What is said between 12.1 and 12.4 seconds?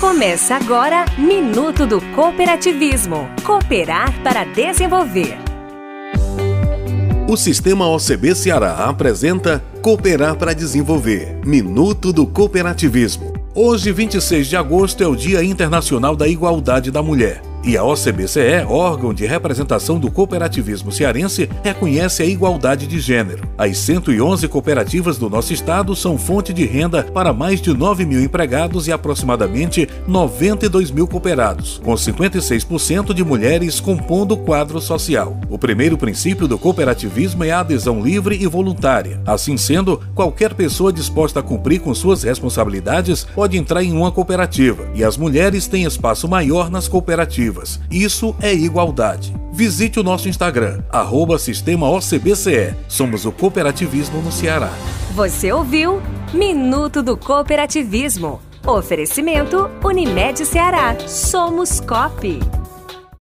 do